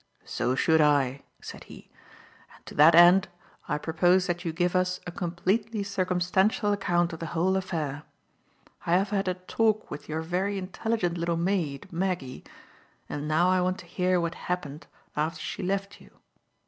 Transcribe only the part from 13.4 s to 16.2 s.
I want to hear what happened after she left you."